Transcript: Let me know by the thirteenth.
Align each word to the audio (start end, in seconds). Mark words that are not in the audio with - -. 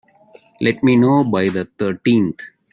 Let 0.59 0.81
me 0.81 0.95
know 0.95 1.23
by 1.23 1.49
the 1.49 1.65
thirteenth. 1.65 2.39